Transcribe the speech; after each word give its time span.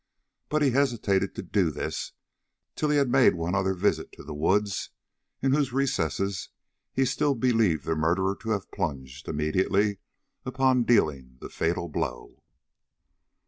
But 0.49 0.63
he 0.63 0.71
hesitated 0.71 1.35
to 1.35 1.43
do 1.43 1.69
this 1.69 2.13
till 2.75 2.89
he 2.89 2.97
had 2.97 3.07
made 3.11 3.35
one 3.35 3.53
other 3.53 3.75
visit 3.75 4.11
to 4.13 4.23
the 4.23 4.33
woods 4.33 4.89
in 5.43 5.53
whose 5.53 5.73
recesses 5.73 6.49
he 6.91 7.05
still 7.05 7.35
believed 7.35 7.85
the 7.85 7.95
murderer 7.95 8.35
to 8.37 8.49
have 8.49 8.71
plunged 8.71 9.27
immediately 9.27 9.99
upon 10.43 10.85
dealing 10.85 11.37
the 11.39 11.49
fatal 11.49 11.87
blow. 11.87 12.41